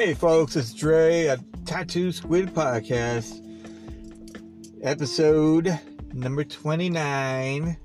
[0.00, 3.44] Hey, folks, it's Dre at Tattoo Squid Podcast,
[4.80, 5.78] episode
[6.14, 7.76] number 29,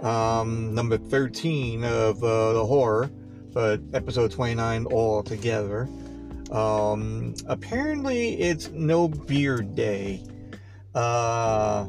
[0.00, 3.10] um, number 13 of uh, the horror,
[3.52, 5.88] but episode 29 all together.
[6.52, 10.22] Um, apparently, it's no beard day.
[10.94, 11.88] Uh,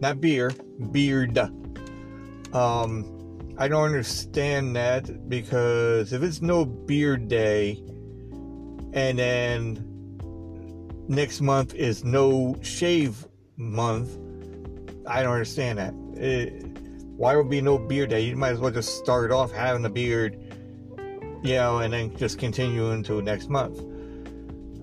[0.00, 0.50] not beer,
[0.90, 1.38] beard.
[2.52, 7.80] Um, I don't understand that because if it's no beard day,
[8.96, 10.18] and then
[11.06, 14.18] next month is no shave month.
[15.06, 15.94] I don't understand that.
[16.14, 16.66] It,
[17.16, 18.22] why would be no beard day?
[18.22, 20.38] You might as well just start off having a beard,
[21.42, 23.80] you know, and then just continue into next month.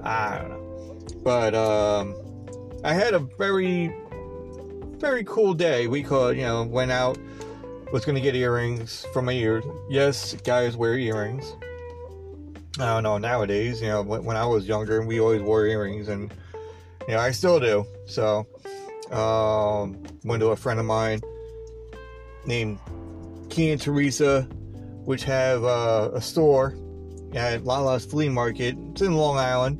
[0.03, 0.97] I don't know.
[1.23, 2.15] But um,
[2.83, 3.95] I had a very,
[4.99, 5.87] very cool day.
[5.87, 7.17] We could, you know, went out,
[7.91, 9.63] was going to get earrings for my ears.
[9.89, 11.55] Yes, guys wear earrings.
[12.79, 13.81] I don't know nowadays.
[13.81, 16.33] You know, when, I was younger, we always wore earrings, and
[17.07, 17.85] you know, I still do.
[18.07, 18.47] So,
[19.11, 21.21] um, went to a friend of mine
[22.45, 22.79] named
[23.49, 24.41] Key and Teresa,
[25.05, 26.75] which have uh, a store
[27.33, 28.75] at Lala's Flea Market.
[28.91, 29.77] It's in Long Island,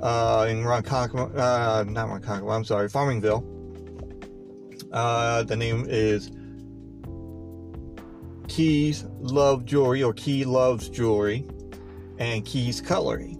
[0.00, 2.54] uh, in Ronkonkoma, uh, not Ronkonkoma.
[2.54, 3.44] I'm sorry, Farmingville.
[4.92, 6.30] Uh, the name is
[8.46, 11.44] Keys Love Jewelry or Key Loves Jewelry
[12.20, 13.36] and Keys Cutlery.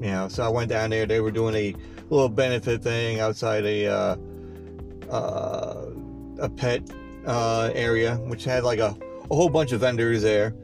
[0.00, 1.06] You know, so I went down there.
[1.06, 1.74] They were doing a
[2.08, 4.16] little benefit thing outside a uh,
[5.10, 5.90] uh,
[6.38, 6.82] a pet
[7.26, 8.96] uh, area, which had like a,
[9.30, 10.54] a whole bunch of vendors there.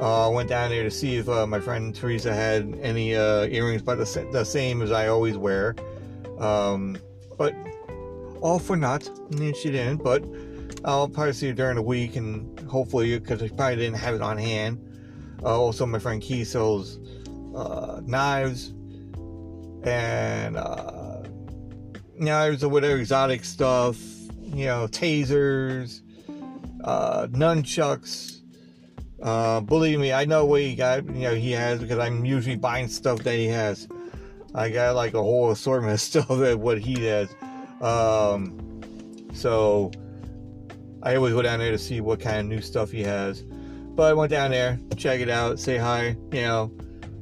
[0.00, 3.44] I uh, went down there to see if uh, my friend Teresa had any uh,
[3.44, 5.76] earrings, but the, the, same as I always wear.
[6.38, 6.96] Um,
[7.36, 7.54] but
[8.40, 10.02] all for naught, and she didn't.
[10.02, 10.24] But
[10.86, 14.22] I'll probably see her during the week, and hopefully, because I probably didn't have it
[14.22, 14.89] on hand.
[15.42, 16.98] Uh, also, my friend Key sells
[17.54, 18.72] uh, knives
[19.84, 21.22] and uh,
[22.18, 23.96] knives or whatever exotic stuff,
[24.42, 26.02] you know, tasers,
[26.84, 28.40] uh, nunchucks.
[29.22, 31.04] Uh, believe me, I know what he got.
[31.06, 33.88] You know, he has because I'm usually buying stuff that he has.
[34.54, 37.28] I got like a whole assortment of stuff that what he has.
[37.80, 38.82] Um,
[39.32, 39.90] so
[41.02, 43.44] I always go down there to see what kind of new stuff he has.
[44.00, 46.16] But I went down there, check it out, say hi.
[46.32, 46.72] You know,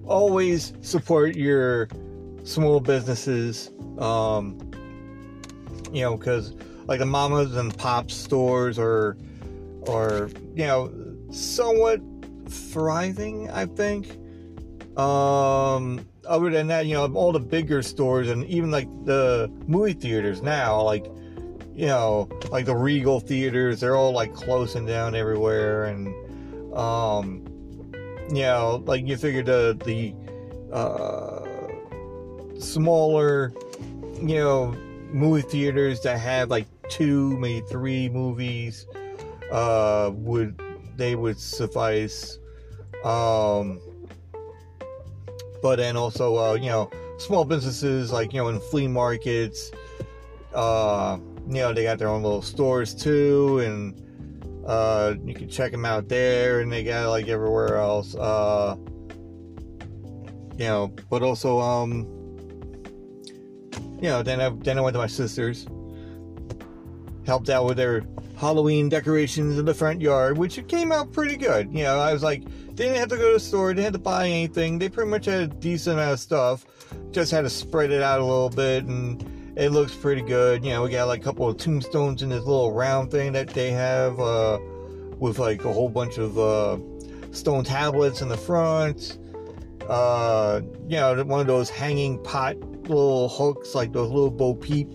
[0.04, 1.88] always support your
[2.44, 3.72] small businesses.
[3.98, 4.60] Um,
[5.92, 6.54] you know, because
[6.86, 9.16] like the mamas and pops stores are,
[9.88, 10.92] are you know,
[11.32, 12.00] somewhat
[12.48, 13.50] thriving.
[13.50, 14.16] I think.
[14.96, 19.94] Um, other than that, you know, all the bigger stores and even like the movie
[19.94, 21.06] theaters now, like
[21.74, 26.14] you know, like the Regal theaters, they're all like closing down everywhere and
[26.74, 27.44] um,
[28.30, 30.14] you know, like you figure the the
[30.72, 31.44] uh,
[32.60, 33.52] smaller,
[34.20, 34.72] you know,
[35.12, 38.86] movie theaters that have like two, maybe three movies,
[39.50, 40.60] uh, would
[40.96, 42.38] they would suffice.
[43.04, 43.80] Um,
[45.62, 49.70] but then also, uh, you know, small businesses like you know in flea markets,
[50.54, 51.18] uh,
[51.48, 54.07] you know, they got their own little stores too, and
[54.68, 58.14] uh, you can check them out there, and they got like everywhere else.
[58.14, 58.76] Uh,
[60.58, 62.02] you know, but also, um,
[63.96, 65.66] you know, then I then I went to my sister's,
[67.24, 68.04] helped out with their
[68.36, 71.72] Halloween decorations in the front yard, which came out pretty good.
[71.72, 73.94] You know, I was like, they didn't have to go to the store, they have
[73.94, 74.78] to buy anything.
[74.78, 76.66] They pretty much had a decent amount of stuff,
[77.10, 80.64] just had to spread it out a little bit and it looks pretty good.
[80.64, 83.48] You know, we got like a couple of tombstones in this little round thing that
[83.48, 84.58] they have uh,
[85.18, 86.78] with like a whole bunch of uh,
[87.32, 89.18] stone tablets in the front.
[89.88, 94.88] Uh, you know, one of those hanging pot little hooks, like those little Bo Peep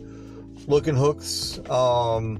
[0.67, 1.59] looking hooks.
[1.69, 2.39] Um,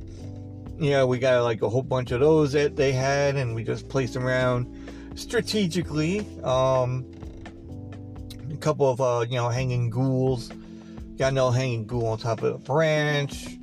[0.80, 3.90] know, we got like a whole bunch of those that they had, and we just
[3.90, 4.74] placed them around
[5.16, 6.26] strategically.
[6.42, 7.06] Um,
[8.50, 10.50] a couple of uh, you know hanging ghouls
[11.18, 13.60] Got no hanging ghoul on top of a branch.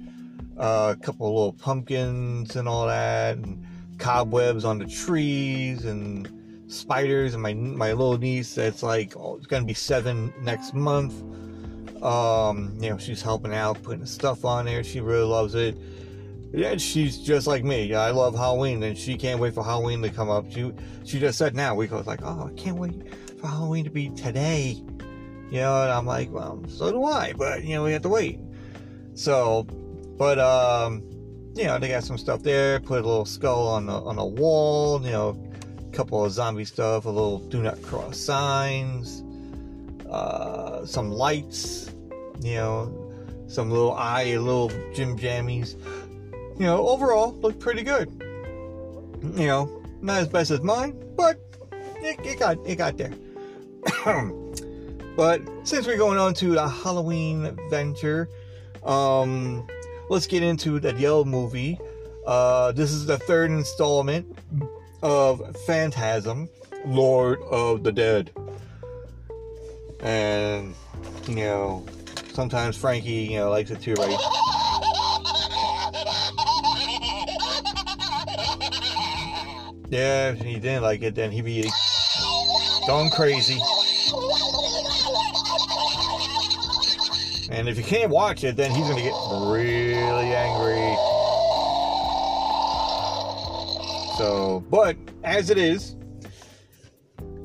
[0.57, 3.65] Uh, a couple of little pumpkins and all that, and
[3.99, 6.31] cobwebs on the trees, and
[6.69, 7.35] spiders.
[7.35, 11.15] And my my little niece, that's like oh, it's gonna be seven next month.
[12.03, 14.85] Um, you know, she's helping out, putting stuff on there.
[14.85, 15.77] She really loves it.
[16.53, 17.95] Yeah, she's just like me.
[17.95, 20.51] I love Halloween, and she can't wait for Halloween to come up.
[20.51, 20.73] She
[21.05, 22.95] she just said now we go like, oh, I can't wait
[23.41, 24.83] for Halloween to be today.
[25.51, 28.09] You know, and I'm like, well, so do I, but you know, we have to
[28.09, 28.39] wait.
[29.15, 29.65] So,
[30.19, 31.03] but um,
[31.57, 32.81] you know, they got some stuff there.
[32.81, 35.03] Put a little skull on the on the wall.
[35.05, 35.51] You know,
[35.81, 37.05] a couple of zombie stuff.
[37.05, 39.25] A little do not cross signs.
[40.09, 41.91] uh, some lights,
[42.41, 43.13] you know,
[43.47, 45.77] some little eye, little Jim Jammies.
[46.59, 48.09] You know, overall, looked pretty good.
[49.23, 51.39] You know, not as best as mine, but
[51.97, 53.13] it, it got it got there.
[55.21, 58.27] but since we're going on to the Halloween venture,
[58.83, 59.69] um,
[60.09, 61.79] let's get into that Yellow movie.
[62.27, 64.39] Uh, this is the third installment
[65.03, 66.49] of Phantasm,
[66.87, 68.31] Lord of the Dead.
[70.03, 70.75] And,
[71.29, 71.85] you know,
[72.33, 74.09] sometimes Frankie, you know, likes it too, right?
[79.91, 81.71] Yeah, if he didn't like it, then he'd be
[82.87, 83.61] going crazy.
[87.51, 89.15] And if you can't watch it, then he's gonna get
[89.51, 90.97] really angry.
[94.17, 95.97] So, but as it is,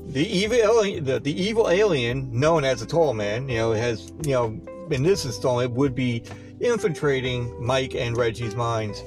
[0.06, 4.12] the evil alien, the, the evil alien known as the Tall Man, you know, has
[4.24, 4.60] you know
[4.90, 6.22] in this installment would be
[6.60, 9.02] infiltrating Mike and Reggie's minds.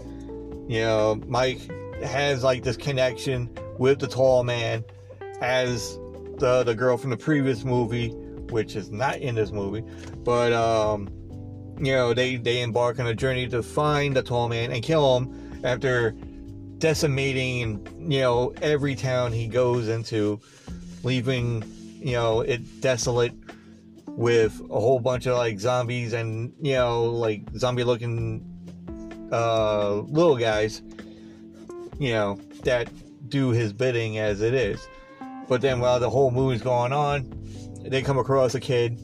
[0.67, 1.61] You know, Mike
[2.03, 4.83] has like this connection with the Tall Man
[5.41, 5.97] as
[6.37, 8.13] the the girl from the previous movie,
[8.51, 9.83] which is not in this movie,
[10.23, 11.09] but um,
[11.79, 15.17] you know, they they embark on a journey to find the Tall Man and kill
[15.17, 16.11] him after
[16.79, 20.39] decimating you know every town he goes into,
[21.03, 21.63] leaving
[22.01, 23.33] you know it desolate
[24.07, 28.43] with a whole bunch of like zombies and you know like zombie looking
[29.31, 30.81] uh little guys
[31.99, 32.89] you know that
[33.29, 34.87] do his bidding as it is.
[35.47, 37.21] But then while the whole movie's going on
[37.83, 38.99] they come across a kid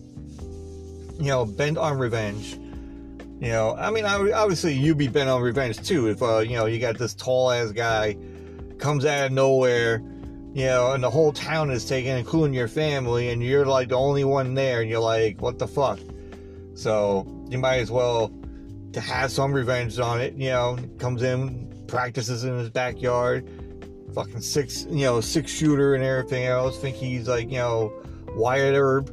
[1.18, 2.58] you know bent on revenge
[3.40, 6.68] you know, I mean, obviously you'd be bent on revenge too if uh, you know
[6.68, 8.16] you got this tall ass guy
[8.78, 10.02] comes out of nowhere,
[10.54, 13.96] you know, and the whole town is taken, including your family, and you're like the
[13.96, 16.00] only one there, and you're like, what the fuck?
[16.76, 18.32] So you might as well
[18.94, 20.34] to have some revenge on it.
[20.36, 23.50] You know, comes in, practices in his backyard,
[24.14, 26.80] fucking six, you know, six shooter and everything else.
[26.80, 27.94] Think he's like, you know,
[28.36, 29.10] Wyatt Earp.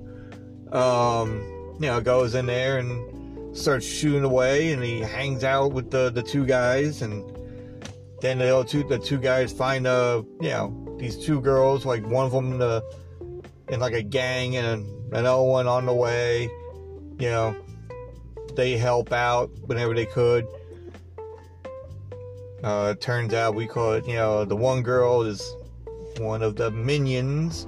[0.75, 5.91] Um, you know, goes in there and starts shooting away, and he hangs out with
[5.91, 7.25] the the two guys, and
[8.21, 12.27] then the two the two guys find uh you know these two girls, like one
[12.27, 12.83] of them in the
[13.69, 16.49] in like a gang, and another one on the way.
[17.19, 17.57] You know,
[18.55, 20.47] they help out whenever they could.
[22.63, 25.57] Uh, it turns out we call it, you know, the one girl is
[26.19, 27.67] one of the minions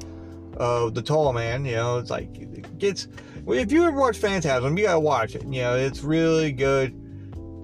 [0.56, 1.64] of the tall man.
[1.64, 3.08] You know, it's like it gets
[3.46, 5.42] if you ever watch Phantasm, you gotta watch it.
[5.44, 6.92] You know, it's really good.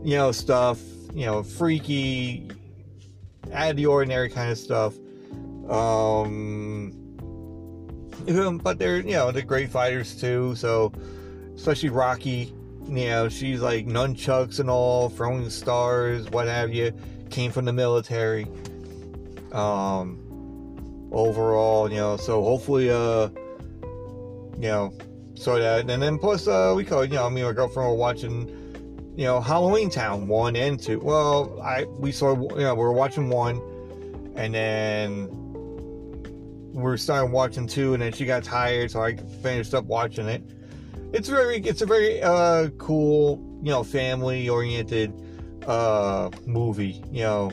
[0.03, 0.81] You know, stuff.
[1.15, 2.49] You know, freaky,
[3.53, 4.95] out of the ordinary kind of stuff.
[5.69, 6.93] Um,
[8.63, 10.55] but they're you know they're great fighters too.
[10.57, 10.93] So,
[11.55, 12.55] especially Rocky.
[12.87, 16.93] You know, she's like nunchucks and all, throwing stars, what have you.
[17.31, 18.47] Came from the military.
[19.53, 20.30] Um,
[21.13, 23.29] overall, you know, so hopefully, uh,
[24.57, 24.93] you know,
[25.35, 27.97] so that, and then plus, uh, we call, you know, me and my girlfriend were
[27.97, 28.49] watching,
[29.17, 31.01] you know, Halloween Town one and two.
[31.01, 33.61] Well, I we saw, you know, we were watching one,
[34.37, 35.29] and then
[36.73, 40.29] we are starting watching two, and then she got tired, so I finished up watching
[40.29, 40.43] it.
[41.13, 45.13] It's very, it's a very uh, cool, you know, family oriented
[45.67, 47.03] uh, movie.
[47.11, 47.53] You know,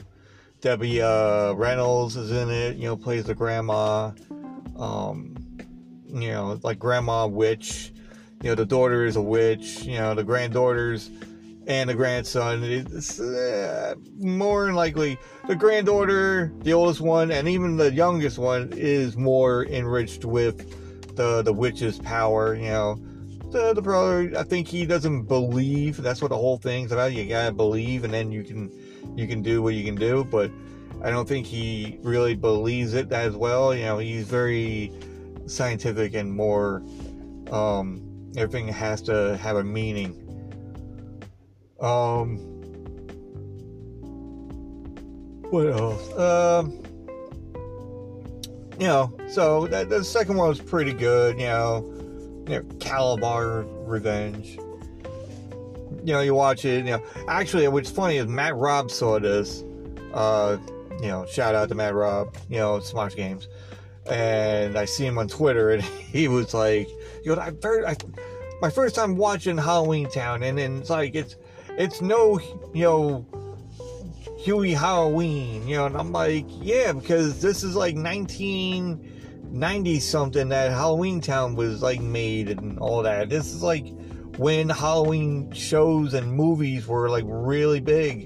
[0.61, 2.77] Debbie uh, Reynolds is in it.
[2.77, 4.11] You know, plays the grandma.
[4.77, 5.35] Um,
[6.07, 7.91] you know, like grandma witch,
[8.41, 11.09] you know, the daughter is a witch, you know, the granddaughters
[11.67, 12.63] and the grandson.
[12.63, 18.71] It's uh, more than likely the granddaughter, the oldest one, and even the youngest one
[18.75, 22.55] is more enriched with the the witch's power.
[22.55, 22.95] You know,
[23.51, 25.97] the the brother, I think he doesn't believe.
[25.97, 27.13] That's what the whole thing's about.
[27.13, 28.71] You gotta believe, and then you can
[29.15, 30.23] you can do what you can do.
[30.23, 30.51] But
[31.03, 33.73] I don't think he really believes it as well.
[33.75, 34.91] You know, he's very
[35.45, 36.83] scientific and more
[37.51, 40.23] um, everything has to have a meaning
[41.79, 42.37] um
[45.51, 46.71] what else um
[48.79, 51.83] you know so that, the second one was pretty good you know
[52.47, 54.57] you know Kalabar revenge
[56.07, 59.63] you know you watch it you know actually what's funny is matt robb saw this
[60.13, 60.57] uh
[61.01, 63.47] you know shout out to matt robb you know smash games
[64.09, 66.89] and I see him on Twitter, and he was like,
[67.23, 67.51] "You know, I,
[67.85, 67.95] I
[68.61, 71.35] my first time watching Halloween Town, and, and it's like it's
[71.77, 72.39] it's no,
[72.73, 73.25] you know,
[74.39, 80.71] Hubie Halloween, you know." And I'm like, "Yeah, because this is like 1990 something that
[80.71, 83.29] Halloween Town was like made and all that.
[83.29, 83.85] This is like
[84.37, 88.23] when Halloween shows and movies were like really big.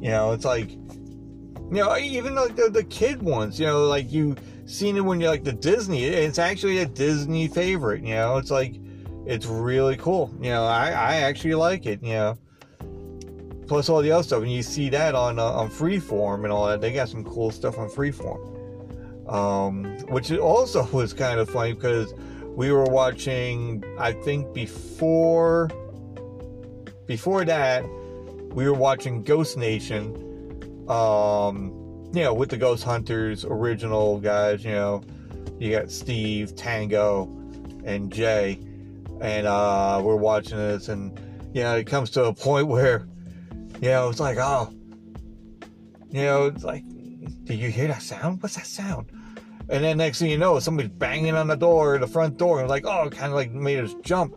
[0.00, 4.10] You know, it's like, you know, even like the, the kid ones, you know, like
[4.10, 8.36] you seen it when you're like the Disney, it's actually a Disney favorite, you know,
[8.36, 8.76] it's like,
[9.26, 10.34] it's really cool.
[10.40, 12.38] You know, I, I actually like it, you know.
[13.68, 16.66] Plus all the other stuff, and you see that on uh, on Freeform and all
[16.66, 16.80] that.
[16.80, 22.12] They got some cool stuff on Freeform, um, which also was kind of funny because
[22.56, 23.84] we were watching.
[23.98, 25.70] I think before
[27.06, 27.84] before that,
[28.54, 30.28] we were watching Ghost Nation.
[30.88, 31.78] Um,
[32.14, 34.64] you know, with the Ghost Hunters original guys.
[34.64, 35.02] You know,
[35.58, 37.24] you got Steve, Tango,
[37.84, 38.58] and Jay
[39.22, 41.18] and uh, we're watching this, and
[41.54, 43.06] you know, it comes to a point where,
[43.80, 44.74] you know, it's like, oh,
[46.10, 46.84] you know, it's like,
[47.44, 48.42] did you hear that sound?
[48.42, 49.06] What's that sound?
[49.68, 52.68] And then next thing you know, somebody's banging on the door, the front door, and
[52.68, 54.34] like, oh, kind of like made us jump.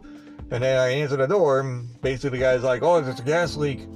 [0.51, 3.55] And then I answer the door, and basically the guy's like, oh, there's a gas
[3.55, 3.87] leak.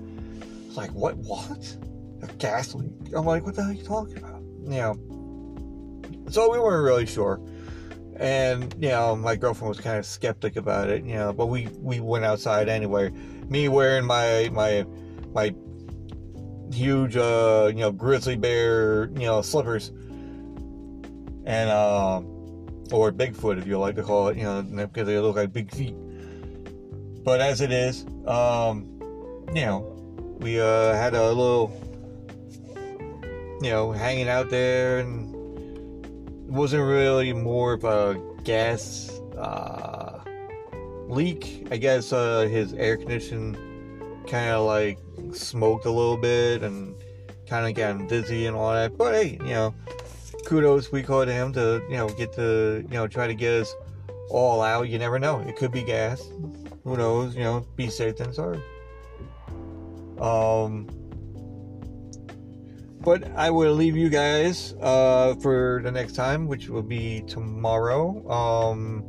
[0.68, 1.16] It's like, what?
[1.18, 1.78] What?
[2.24, 2.92] A gas leak?
[3.16, 4.42] I'm like, what the hell are you talking about?
[4.64, 6.32] You know.
[6.32, 7.40] So we weren't really sure
[8.20, 11.68] and you know my girlfriend was kind of skeptic about it you know but we
[11.78, 13.10] we went outside anyway
[13.48, 14.86] me wearing my my
[15.34, 15.56] my
[16.74, 19.92] huge uh you know grizzly bear you know slippers
[21.46, 22.22] and uh
[22.92, 25.72] or bigfoot if you like to call it you know because they look like big
[25.74, 25.96] feet
[27.24, 28.86] but as it is um
[29.54, 29.80] you know
[30.40, 31.72] we uh had a little
[33.62, 35.30] you know hanging out there and
[36.50, 40.20] wasn't really more of a gas uh,
[41.08, 41.68] leak.
[41.72, 43.58] I guess uh, his air condition
[44.28, 45.00] kind of like
[45.34, 46.96] smoked a little bit and
[47.48, 48.98] kind of got dizzy and all that.
[48.98, 49.76] But hey, you know,
[50.46, 53.62] kudos we call to him to you know get to you know try to get
[53.62, 53.76] us
[54.30, 54.90] all out.
[54.90, 56.22] You never know; it could be gas.
[56.84, 57.36] Who knows?
[57.36, 58.62] You know, be safe than sorry.
[60.20, 60.88] Um
[63.02, 68.30] but I will leave you guys uh, for the next time, which will be tomorrow.
[68.30, 69.08] Um,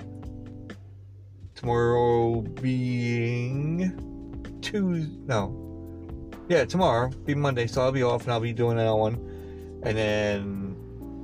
[1.56, 3.92] tomorrow being
[4.62, 5.12] Tuesday.
[5.26, 9.14] No, yeah, tomorrow be Monday, so I'll be off and I'll be doing that one,
[9.82, 10.59] and then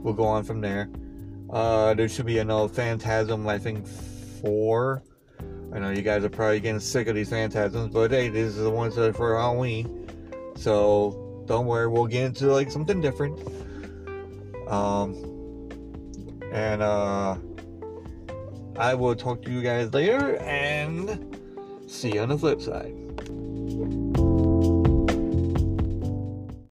[0.07, 0.89] we'll go on from there.
[1.51, 5.03] Uh, there should be another Phantasm, I think four.
[5.75, 8.63] I know you guys are probably getting sick of these phantasms, but hey, these are
[8.63, 10.09] the ones that are for Halloween.
[10.55, 13.37] So don't worry, we'll get into like something different.
[14.69, 15.15] Um,
[16.53, 17.37] and uh,
[18.77, 21.37] I will talk to you guys later and
[21.89, 22.95] see you on the flip side.